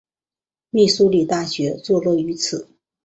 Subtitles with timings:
[0.71, 2.67] 密苏里大学坐落于此。